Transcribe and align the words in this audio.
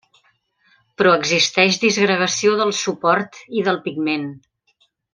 Però 1.01 1.11
existeix 1.17 1.77
disgregació 1.85 2.57
del 2.63 2.73
suport 2.81 3.39
i 3.61 3.67
del 3.71 3.81
pigment. 3.89 4.27